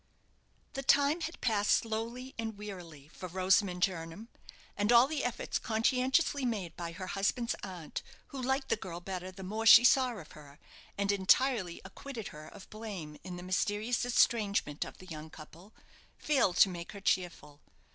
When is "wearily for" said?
2.57-3.27